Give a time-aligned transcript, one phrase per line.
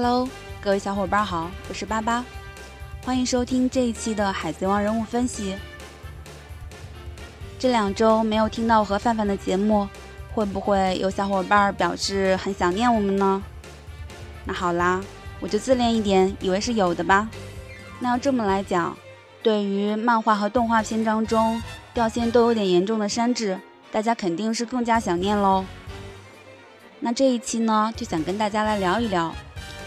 [0.00, 0.28] Hello，
[0.60, 2.24] 各位小伙伴好，我是八八，
[3.04, 5.56] 欢迎收听这一期的《海贼王》人物分析。
[7.58, 9.88] 这两周没有听到和范范的节目，
[10.32, 13.42] 会不会有小伙伴表示很想念我们呢？
[14.44, 15.00] 那好啦，
[15.40, 17.28] 我就自恋一点，以为是有的吧。
[17.98, 18.96] 那要这么来讲，
[19.42, 21.60] 对于漫画和动画篇章中
[21.92, 23.58] 掉线都有点严重的山治，
[23.90, 25.64] 大家肯定是更加想念喽。
[27.00, 29.34] 那这一期呢，就想跟大家来聊一聊。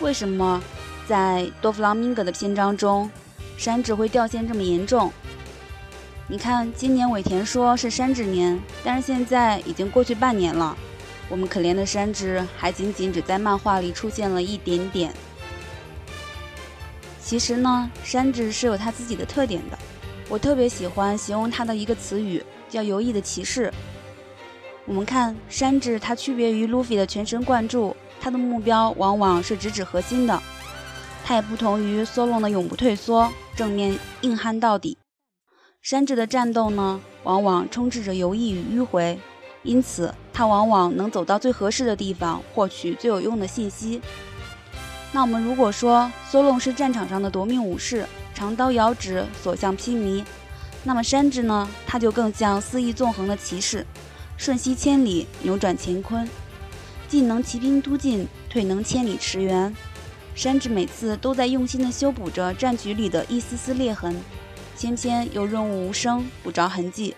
[0.01, 0.61] 为什么
[1.07, 3.09] 在多弗朗明哥的篇章中，
[3.55, 5.11] 山治会掉线这么严重？
[6.27, 10.75] 你看，今年尾田说是山治年，但是现在已经过去半年了，
[11.29, 15.13] 我们可怜的山治还仅仅只在漫画里出现了一点点。
[17.23, 19.77] 其实呢，山治是有他自己的特点的，
[20.29, 23.71] 我特别喜欢形容他的一个词语，叫“游弋的骑士”。
[24.85, 27.95] 我们看山治，他区别于路飞的全神贯注。
[28.21, 30.39] 他的目标往往是直指核心的，
[31.25, 34.97] 他也不同于索隆的永不退缩，正面硬汉到底。
[35.81, 39.19] 山治的战斗呢，往往充斥着游弋与迂回，
[39.63, 43.99] 因此他往往能走到最合适的地方，获取最有用的信息。
[45.11, 50.23] 那我们如果说索隆是战场上的夺命武士，长刀遥指，所向披靡，
[50.83, 53.85] 那么山治呢，他就更像肆意纵横的骑士，
[54.37, 56.29] 瞬息千里，扭转乾坤。
[57.11, 59.75] 进能骑兵突进，退能千里驰援。
[60.33, 64.15] 山治每次都在用心地修补着战局里的一丝丝裂痕，
[64.79, 67.13] 偏偏又润物无声，不着痕迹。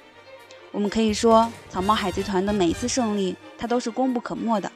[0.72, 4.72] 我们可以说，草帽海贼团的每一次胜利，他都是功不可没的。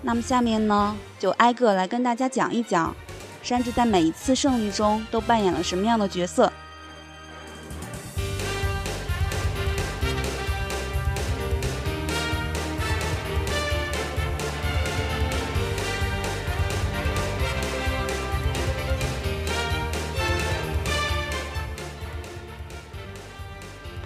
[0.00, 2.96] 那么下面呢，就挨个来跟大家讲一讲，
[3.42, 6.50] 山治在每一次胜利中都扮演了什么样的角色。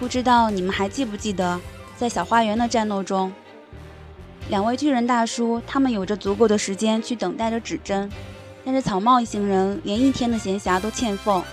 [0.07, 1.59] 不知道你们还记不记得，
[1.97, 3.29] 在小花园的战斗中，
[4.47, 8.09] 两位巨人大叔他们有着足够的时间去等待着指针，
[8.63, 11.43] 但是草帽一行人连一天的闲暇都欠奉。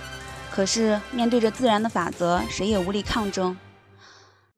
[0.49, 3.57] 可是面对着自然的法则，谁也无力抗争。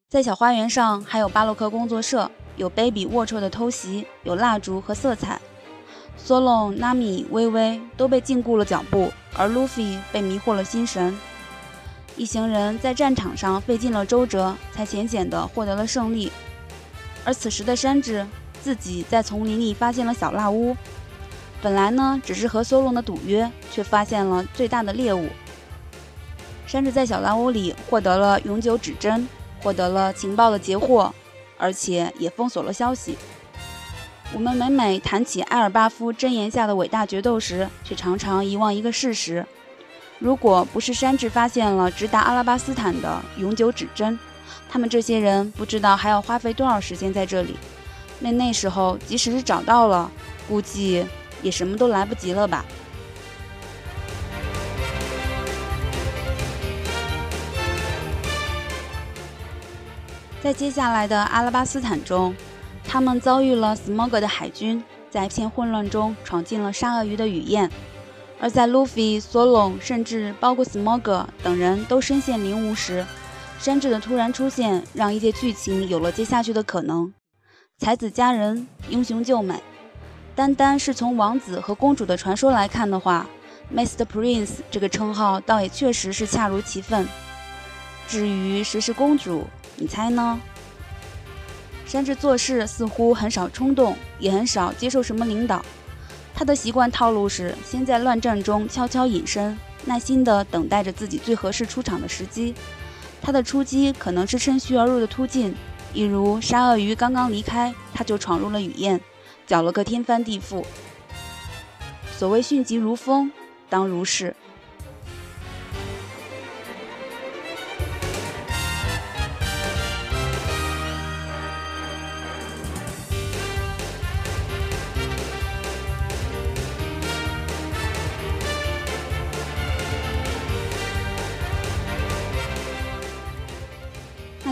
[0.07, 5.41] 在小花园上，还有巴洛克工作社，有卑鄙龌龊的偷袭，有蜡烛和色彩。
[6.15, 11.17] 索隆、纳米、微微都被禁锢了脚步，而路飞被迷惑了心神。
[12.17, 16.31] 一行人在战场上费尽了周折，才浅浅地获得了胜利。
[17.23, 18.25] 而此时的山治
[18.61, 20.75] 自己在丛林里发现了小蜡屋，
[21.61, 25.29] 本来呢只是和索隆的赌约，却发现了最大的猎物。
[26.65, 29.27] 山治在小蜡屋里获得了永久指针，
[29.61, 31.13] 获得了情报的截获，
[31.57, 33.15] 而且也封锁了消息。
[34.33, 39.45] 我们每每谈起埃尔巴夫箴言下的伟大决斗时，却常常遗忘一个事实。
[40.19, 44.17] 如果不是山治发现了直达阿拉巴斯坦的永久指针，
[44.67, 47.55] 他们这些人不知道还要花费多少时间在这里。
[48.19, 50.09] 那那时候，即使是找到了，
[50.47, 51.05] 估计
[51.43, 52.65] 也什么都来不及了吧。
[60.41, 62.35] 在接下来的阿拉巴斯坦中，
[62.83, 67.69] 他们遭遇了 Smog 的海军，在一片混乱中闯进了沙鳄鱼的雨燕。
[68.39, 73.05] 而在路飞、索隆，甚至包括斯莫格等人都身陷囹圄时，
[73.59, 77.13] 山治的突然出现让一切剧情有了接下去的可能。
[77.79, 79.61] 才子佳人，英雄救美。
[80.35, 83.27] 单单是从王子和公主的传说来看的话
[83.73, 84.05] ，Mr.
[84.05, 87.07] Prince 这个称号倒也确实是恰如其分。
[88.07, 89.45] 至于谁是公主，
[89.75, 90.39] 你猜呢？
[91.87, 95.65] 山治做事似乎很少冲动，也很少接受什么领导。
[96.37, 102.53] 他的习惯套路是先在乱战中悄悄隐身，耐心地等待着自己最合适出场的时机。
[103.19, 105.55] 他的出击可能是趁虚而入的突进，
[105.95, 109.01] 一如沙鳄鱼刚刚离开，他就闯入了雨燕，
[109.47, 110.63] 搅了个天翻地覆。
[112.15, 113.31] 所谓迅疾如风，
[113.67, 114.35] 当如是。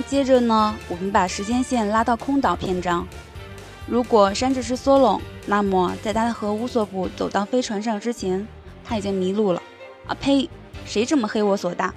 [0.07, 3.07] 接着呢，我们把时间线拉到空岛篇章。
[3.88, 8.48] 如果山治是索隆，那么在他和乌索普走到飞船上之前，
[8.84, 9.62] 他已经迷路了。
[10.07, 10.48] 啊呸！
[10.86, 11.92] 谁这么黑我所大？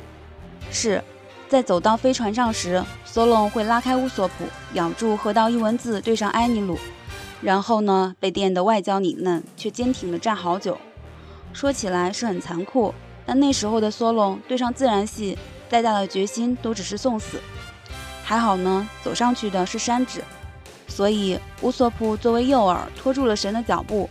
[0.70, 1.02] 是
[1.48, 6.78] 在走到飞船上时，索隆会拉开乌索普，咬住河道一文字对上埃尼鲁，
[7.42, 10.78] 然后呢，被电得外焦里嫩，却坚挺的站好久。
[11.52, 12.94] 说起来是很残酷，
[13.26, 15.36] 但那时候的梭隆对上自然系，
[15.68, 17.38] 再大的决心都只是送死。
[18.28, 20.22] 还好呢，走上去的是山治，
[20.86, 24.06] 所以乌索普作为诱饵拖住了神的脚步。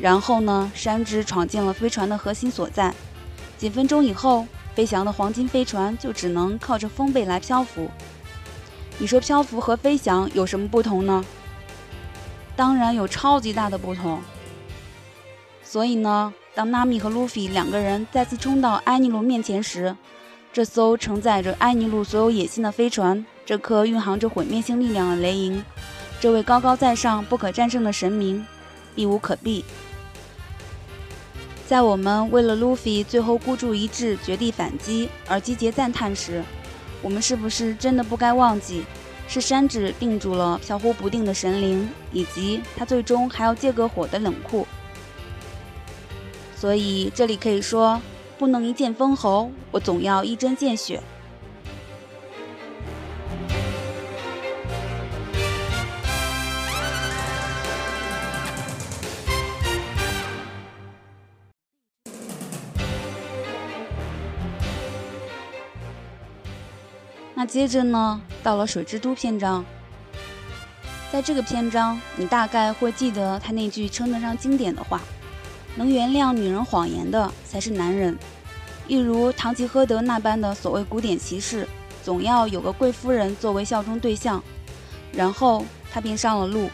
[0.00, 2.92] 然后呢，山治闯进了飞船的核心所在。
[3.56, 4.44] 几分钟以后，
[4.74, 7.88] 飞翔的黄金飞船就只能靠着风背来漂浮。
[8.98, 11.24] 你说漂浮和飞翔有什么不同呢？
[12.56, 14.20] 当然有超级大的不同。
[15.62, 19.94] 所以呢，当纳米和路飞两个人再次冲到埃尼路面前时，
[20.52, 25.64] 这艘承载着埃尼路所有野心的飞船，这颗蕴含着毁灭性力量的雷银，
[26.20, 28.46] 这位高高在上、不可战胜的神明，
[28.94, 29.64] 避无可避。
[31.66, 36.42] 在我们为了路飞最后孤注一掷、绝地反击而集结赞叹时，
[37.00, 38.84] 我们是不是真的不该忘记？
[39.28, 44.66] 是山治定住了飘忽不定的神灵，以及他最终还要借个火的冷酷。
[46.54, 48.00] 所以这里可以说，
[48.38, 51.02] 不能一剑封喉，我总要一针见血。
[67.52, 68.18] 接着呢？
[68.42, 69.62] 到了水之都篇章，
[71.12, 75.02] 在这个篇章，你大概会记得他那句称得上经典的话
[75.76, 78.18] ：“能原谅女人谎言的才是男人。”
[78.88, 81.68] 一如堂吉诃德那般的所谓古典骑士，
[82.02, 84.42] 总要有个贵夫人作为效忠对象。
[85.12, 85.62] 然后
[85.92, 86.70] 他便上了路，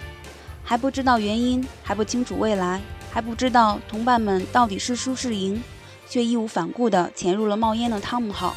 [0.63, 5.61] 还不知道原因，还不清楚未来，还不知道同伴们到底是输是赢，
[6.09, 8.55] 却义无反顾地潜入了冒烟的汤姆号。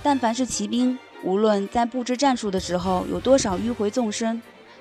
[0.00, 4.40] 但凡是骑兵，无论在布置战术的时候有多少迂回纵深，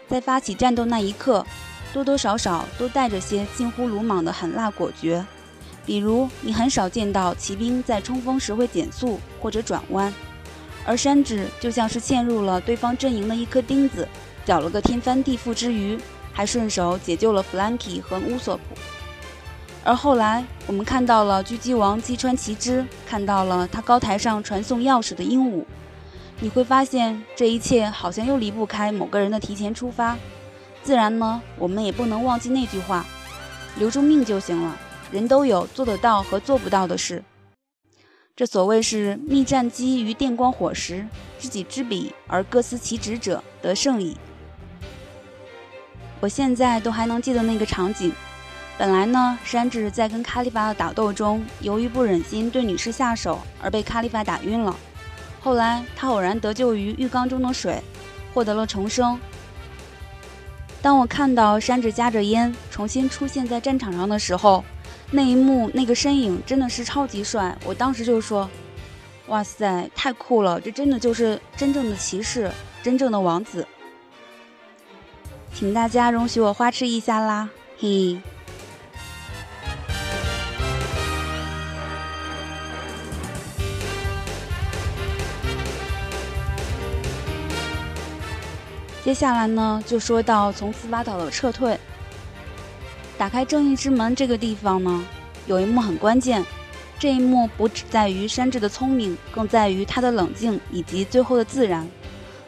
[0.09, 1.45] 在发起战斗那一刻，
[1.93, 5.25] 多多少少都带着些近乎鲁莽的狠辣果决。
[5.85, 10.13] 比如，你很少见到骑兵在冲锋时会减速或者转弯，
[10.85, 14.05] 而山治就像是陷入了对方阵营的一颗钉子，
[14.45, 15.97] 搅了个天翻地覆之余，
[16.33, 18.63] 还顺手解救了弗兰基和乌索普。
[19.85, 25.63] 而后来，我们看到了狙击王击穿旗帜，看到了他高台上传送钥匙的鹦鹉。
[26.43, 30.17] 你会发现，这一切好像又离不开某个人的提前出发。
[30.83, 33.05] 自然呢，我们也不能忘记那句话：
[33.77, 34.77] 留住命就行了。
[35.09, 37.23] 人都有做得到和做不到的事。
[38.35, 41.07] 这所谓是密战机于电光火石，
[41.39, 44.17] 知己知彼而各司其职者得胜矣。
[46.19, 48.11] 我现在都还能记得那个场景。
[48.77, 54.75] 本来呢，山治在跟卡利法的打斗中，由于不忍心对女士下手，而被卡利法打晕了。
[55.43, 57.81] 后来，他偶然得救于浴缸中的水，
[58.33, 59.19] 获得了重生。
[60.81, 64.63] 当我看到山治夹着烟重新出现在战场上的时候，
[65.11, 67.57] 那一幕那个身影真的是超级帅。
[67.65, 68.49] 我当时就说
[69.27, 70.59] ：“哇塞，太酷了！
[70.59, 72.49] 这真的就是真正的骑士，
[72.81, 73.67] 真正的王子。”
[75.53, 78.21] 请大家容许我花痴一下啦，嘿。
[89.03, 91.77] 接下来呢，就说到从斯巴岛的撤退。
[93.17, 95.03] 打开正义之门这个地方呢，
[95.45, 96.43] 有一幕很关键。
[96.97, 101.85] 这一幕不只在于山治的聪明，更在于他的冷静以及最后的自然。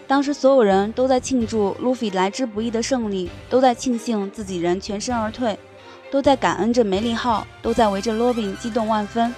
[0.08, 5.60] 当时所有人都在庆祝路飞来之不易的胜利，都在庆幸自己人全身而退，
[6.10, 9.36] 都在感恩着梅利号，都在围着罗宾激动万分。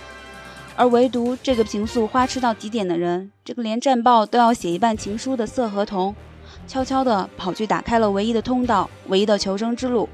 [0.75, 6.15] 而唯独这个平素花痴到极点的人，这个连战报都要写一半情书的色和同。
[6.67, 10.09] 悄悄地跑去打开了唯一的通道，唯一的求生之路。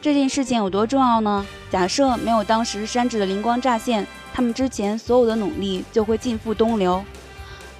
[0.00, 1.46] 这件事情有多重要呢？
[1.70, 7.02] 假设没有当时山治的灵光乍现，他们之前所有的努力就会尽付东流。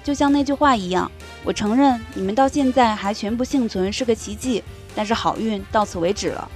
[0.03, 1.09] 就像那句话一样，
[1.43, 4.63] 我承认你们到现在还全部幸存是个奇迹，
[4.95, 6.49] 但是好运到此为止了。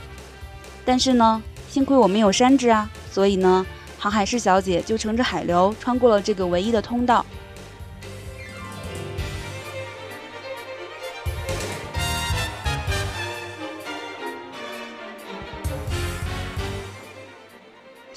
[0.84, 3.66] 但是呢，幸亏我们有山治啊，所以呢，
[4.00, 7.26] 航海士小姐就乘着海流穿过了这个唯一的通道。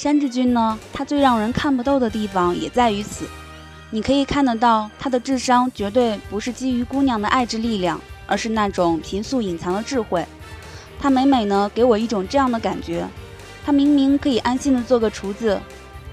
[0.01, 0.79] 山治君呢？
[0.95, 3.27] 他最让人看不透的地方也在于此。
[3.91, 10.25] 你可以看得到，他的智商绝对不是基于姑娘的爱之力量，而是那种平素隐藏的智慧。
[10.99, 13.07] 他每每呢给我一种这样的感觉：
[13.63, 15.61] 他明明可以安心的做个厨子，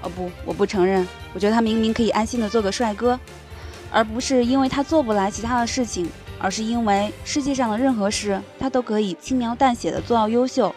[0.02, 1.08] 哦不，我不承认。
[1.32, 3.18] 我觉得他明明可以安心的做个帅哥，
[3.90, 6.06] 而不是因为他做不来其他的事情，
[6.38, 10.74] 而是因为世界上的任何事他都可以轻描淡写的做到优秀，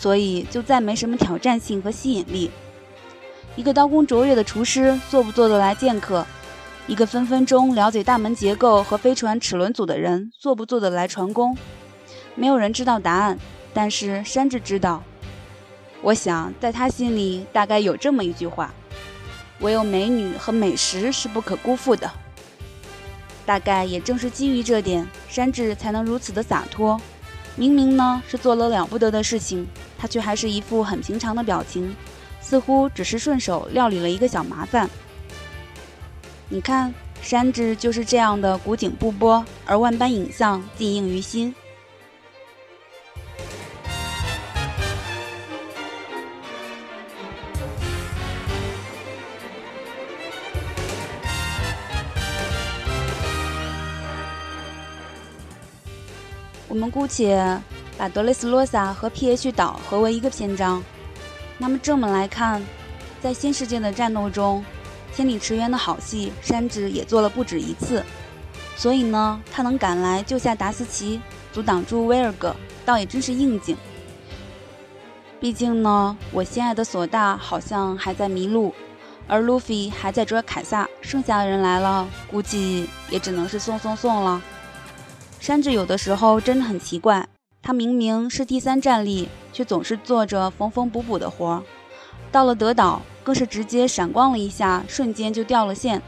[0.00, 2.50] 所以就再没什么挑战性和吸引力。
[3.54, 6.26] 一个刀工卓越的厨师做不做得来剑客？
[6.86, 11.54] 一个分分钟了解大门结构和飞船齿轮组的人做不做得来船工？
[12.34, 13.38] 没有人知道答案，
[13.74, 15.02] 但是山治知道。
[16.00, 18.72] 我想，在他心里大概有这么一句话：
[19.58, 22.10] 唯有美女和美食是不可辜负的。
[23.44, 26.98] 大概也正是基于这点，山治才能如此的洒脱。
[27.56, 29.66] 明明呢是做了了不得的事情，
[30.00, 31.94] 他却还是一副很平常的表情，
[32.40, 34.88] 似乎只是顺手料理了一个小麻烦。
[36.48, 41.54] 你看，山治就是这样的古井不波，而万般影像尽映于心。
[56.66, 57.60] 我们姑且
[58.00, 60.82] 把德雷斯罗萨和 P.H 岛合为一个篇章。
[61.58, 62.64] 那么这么来看，
[63.20, 64.64] 在新世界的战斗中，
[65.14, 68.02] 千里驰援的好戏，山治也做了不止一次。
[68.74, 71.20] 所以呢，他能赶来救下达斯奇，
[71.52, 73.76] 阻挡住威尔格，倒也真是应景。
[75.38, 78.74] 毕竟呢，我心爱的索大好像还在迷路，
[79.28, 84.40] 而路飞还在追凯撒，剩下的人来了，估计也只能是送送送了。
[85.38, 87.28] 山治有的时候真的很奇怪，
[87.70, 91.62] 他明明是第三战力，却总是做着缝缝补补的活儿。
[92.32, 96.02] 到了德岛，更是直接闪光了一下，瞬间就掉了线。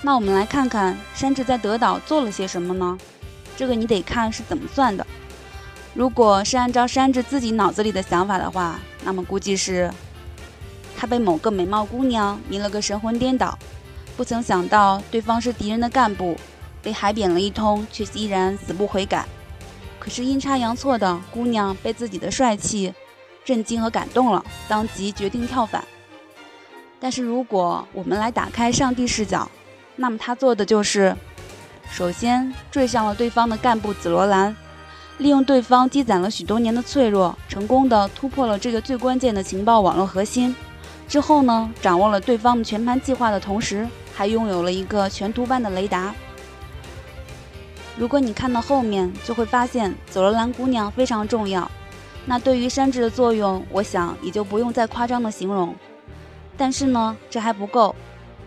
[0.00, 2.96] 那我们来看看山治在德岛做了些什么呢？
[3.54, 5.06] 这个你得看是怎么算的。
[5.92, 9.92] 如果是按照山治自己脑子里的想法的话，那么估计是
[10.96, 13.58] 他被某个美貌姑娘迷了个神魂颠倒，
[14.16, 16.34] 不曾想到对方是敌人的干部。
[16.80, 19.26] 被海扁了一通，却依然死不悔改。
[20.02, 22.92] 可是阴差阳错的，姑娘被自己的帅气
[23.44, 25.84] 震惊和感动了，当即决定跳反。
[26.98, 29.48] 但是如果我们来打开上帝视角，
[29.94, 31.16] 那么他做的就是：
[31.88, 34.56] 首先追上了对方的干部紫罗兰，
[35.18, 40.52] 利用对方积攒了许多年的脆弱，成功的突破了这个最关键的情报网络核心。
[41.06, 46.12] 之后呢，掌握了对方的全盘计划的同时，还拥有了一个全图般的雷达。
[47.96, 51.70] 如果你看到后面，就会发现紫罗兰姑娘非常重要。
[52.24, 55.74] 那对于山治的作用，我想也就不用再夸张的形容。
[56.56, 57.94] 但是呢，这还不够。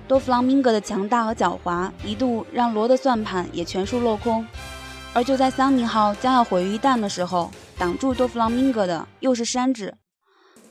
[0.07, 4.45] 多弗朗明哥的强大和狡猾，一度让罗的算盘也全数落空。
[5.13, 9.93] 而就在桑尼号将要毁于一旦的时候，挡住多弗朗明哥的又是山治。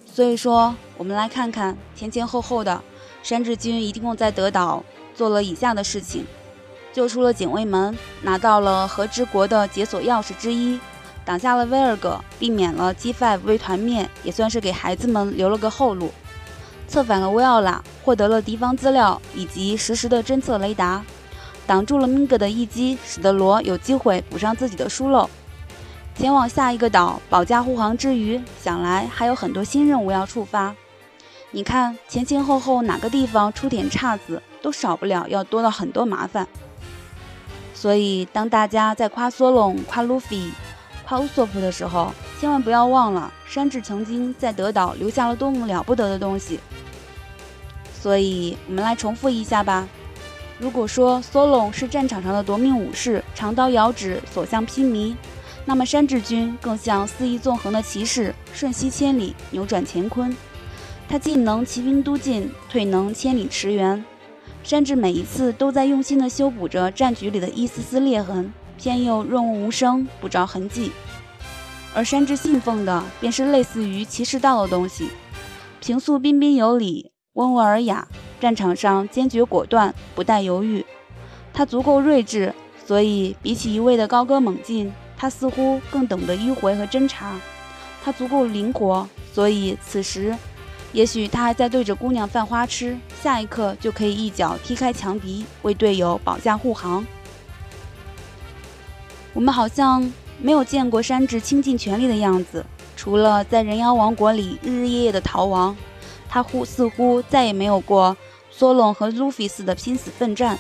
[0.06, 2.80] 所以说，我们来看看前前后后的
[3.22, 6.24] 山治军一共在德岛做了以下的事情。
[6.94, 10.78] 救出了警卫门，拿到了和之国的解锁钥匙之一，
[11.24, 16.12] 挡下了威尔格，避免了 G Five 被团灭，也算是给孩子们留了个后路。
[16.86, 21.02] 策反了威奥拉，获得了敌方资料以及实时的侦测雷达，
[21.66, 25.28] 挡住了明格的一击，使得罗有机会补上自己的疏漏。
[26.14, 30.72] 前往下一个岛保驾护航之余，想来还有很多新任务要触发。
[31.50, 36.46] 你看前前后后哪个地方出点岔子，都少不了要多了很多麻烦。
[37.74, 40.40] 所以，当大家在夸索隆、夸路飞、
[41.06, 46.60] 夸乌索普的时候，千万不要忘了山治曾经在德岛留下了多么了不得的东西。
[48.00, 49.86] 所以，我们来重复一下吧。
[50.58, 55.14] 如果说索隆是战场上的夺命武士，长刀遥指，所向披靡，
[55.64, 60.34] 那么山治君更像肆意纵横的骑士，瞬息千里，扭转乾坤。
[61.08, 64.02] 他进能骑兵都进，退能千里驰援。
[64.64, 70.90] 山治每一次都在用心地修补着战局里的一丝丝裂痕，偏又润物无声，不着痕迹。
[71.94, 75.10] 而山治信奉的便是类似于骑士道的东西：
[75.80, 78.08] 平素彬彬有礼，温文尔雅，
[78.40, 80.82] 战场上坚决果断，不带犹豫。
[81.52, 82.54] 他足够睿智，
[82.86, 87.38] 所以比起一味的高歌猛进，他似乎更懂得迂回和侦查。
[88.02, 90.34] 他足够灵活，所以此时。
[90.94, 97.04] 也许他还在对着姑娘犯花痴，下一刻就可以一脚踢开强敌，为队友保驾护航。
[99.32, 100.08] 我们好像
[100.40, 102.64] 没有见过山治倾尽全力的样子，
[102.96, 105.76] 除了在人妖王国里日日夜夜的逃亡，
[106.28, 108.16] 他忽似乎再也没有过
[108.52, 110.56] 索隆和路飞似的拼死奋战。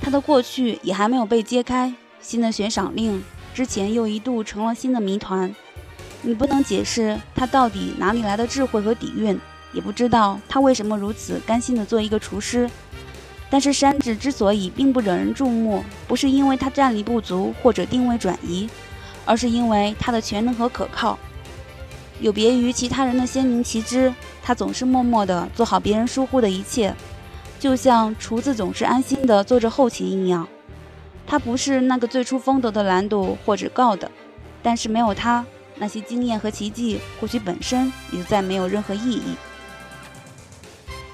[0.00, 5.54] 他的过去也还没有被揭开，新的悬赏令之前又一度成了新的谜团。
[6.22, 9.38] 你不能解释他到底哪里来的智慧和底蕴。
[9.72, 12.68] 也不知道他为什么如此甘心的做一个厨师，
[13.48, 18.68] 但是山治之所以并不惹人注目，不是因为他战力不足或者定位转移，
[19.24, 21.16] 而是因为他的全能和可靠。
[22.18, 24.12] 有别于其他人的鲜明旗帜，
[24.42, 26.92] 他总是默默地做好别人疏忽的一切，
[27.60, 30.48] 就像厨子总是安心地做着后勤一样。
[31.28, 34.10] 他不是那个最出风头的蓝度或者告的，
[34.64, 35.46] 但是没有他，
[35.80, 39.34] 那些经验和奇迹或许本身也就再没有任何意义。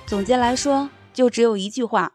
[0.06, 2.12] 总结来说，就只有一句话。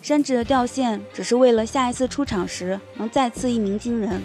[0.00, 4.22] 山治的掉线只是为了下一次出场时能再次一鸣惊人。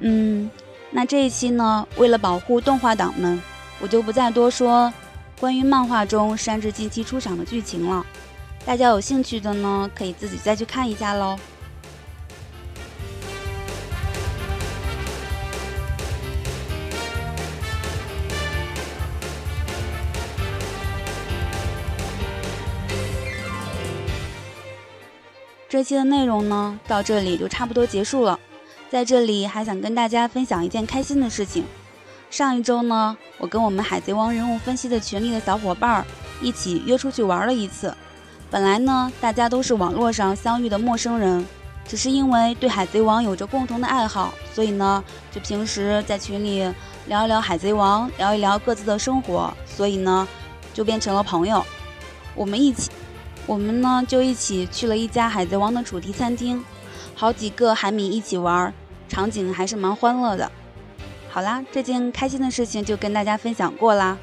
[0.00, 0.50] 嗯，
[0.90, 3.40] 那这一期呢，为了保护动画党们，
[3.80, 4.92] 我就不再多说
[5.40, 8.04] 关于漫画中山治近期出场的剧情了。
[8.66, 11.38] 大家有兴趣的呢，可以自己再去看一下喽。
[25.72, 28.38] 这期的内容呢，到这里就差不多结束了。
[28.90, 31.64] 在这里还想跟大家分享一件开心的事情。
[32.30, 36.04] 上一周呢，我跟我们海贼王人物分析的群里的小伙伴儿
[36.42, 37.96] 一起约出去玩了一次。
[38.50, 41.42] 本来呢，大家都是网络上相遇的陌生人，
[41.88, 46.70] 只是因为对海贼王有着共同的爱好，所以呢，就平时在群里
[47.06, 50.28] 聊一聊海贼王，聊一聊各自的生活，所以呢，
[50.74, 51.64] 就变成了朋友。
[52.34, 52.90] 我们一起。
[53.46, 56.64] 我们呢就一起去了一家海贼王的主题餐厅，
[57.14, 58.72] 好几个海米一起玩，
[59.08, 60.50] 场景还是蛮欢乐的。
[61.28, 64.16] 好啦，这件开心的事情就跟大家分享过啦，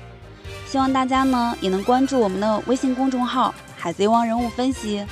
[0.66, 5.06] 希望大家呢也能关注我们的微信公众号“海贼王人物分析”，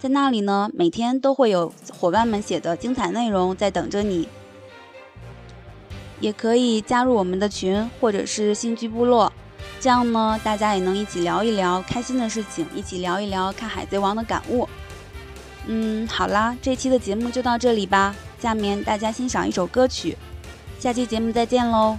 [0.00, 4.28] 在那里呢每天都会有伙伴们写的精彩内容在等着你，
[6.18, 9.32] 也可以加入我们的群或者是新居部落。
[9.84, 14.66] 这样呢，大家也能一起聊一聊开心的事情，一起聊一聊看《海贼王》的感悟。
[15.66, 18.16] 嗯，好啦，这期的节目就到这里吧。
[18.38, 20.16] 下面大家欣赏一首歌曲，
[20.80, 21.98] 下期节目再见喽。